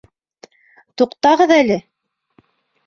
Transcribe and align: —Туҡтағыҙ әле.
—Туҡтағыҙ 1.03 1.55
әле. 1.59 1.81